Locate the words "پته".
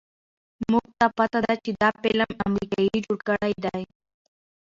1.17-1.39